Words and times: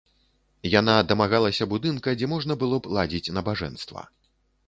Яна 0.79 0.93
дамагалася 1.09 1.67
будынка, 1.75 2.15
дзе 2.21 2.27
можна 2.33 2.57
было 2.65 2.75
б 2.87 2.95
ладзіць 2.97 3.33
набажэнства. 3.39 4.01